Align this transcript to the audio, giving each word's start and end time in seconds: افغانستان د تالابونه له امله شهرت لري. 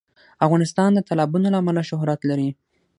افغانستان 0.45 0.89
د 0.93 0.99
تالابونه 1.07 1.47
له 1.51 1.57
امله 1.61 1.81
شهرت 1.89 2.19
لري. 2.29 2.49